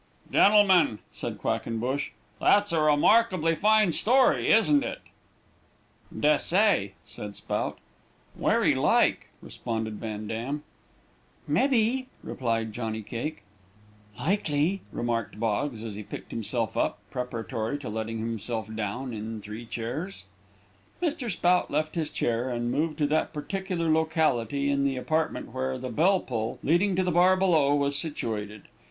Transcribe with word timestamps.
"Gentlemen," 0.31 0.97
said 1.13 1.37
Quackenbush, 1.37 2.09
"that's 2.39 2.71
a 2.71 2.81
remarkably 2.81 3.53
fine 3.55 3.91
story, 3.91 4.51
isn't 4.51 4.83
it?" 4.83 4.99
"Des'say," 6.11 6.93
said 7.05 7.35
Spout. 7.35 7.77
"Werry 8.35 8.73
like," 8.73 9.29
responded 9.43 9.99
Van 9.99 10.25
Dam. 10.25 10.63
"Mebbee," 11.47 12.07
replied 12.23 12.73
Johnny 12.73 13.03
Cake. 13.03 13.43
"Likely," 14.17 14.81
remarked 14.91 15.39
Boggs, 15.39 15.85
as 15.85 15.93
he 15.93 16.01
picked 16.01 16.31
himself 16.31 16.75
up, 16.75 16.97
preparatory 17.11 17.77
to 17.77 17.87
letting 17.87 18.17
himself 18.17 18.73
down 18.75 19.13
in 19.13 19.39
three 19.39 19.67
chairs. 19.67 20.23
Mr. 20.99 21.29
Spout 21.29 21.69
left 21.69 21.93
his 21.93 22.09
chair, 22.09 22.49
and 22.49 22.71
moved 22.71 22.97
to 22.97 23.05
that 23.05 23.33
particular 23.33 23.87
locality 23.87 24.67
in 24.67 24.83
the 24.83 24.97
apartment 24.97 25.53
where 25.53 25.77
the 25.77 25.89
bell 25.91 26.19
pull, 26.19 26.57
leading 26.63 26.95
to 26.95 27.03
the 27.03 27.11
bar 27.11 27.37
below, 27.37 27.75
was 27.75 27.95
situated. 27.95 28.63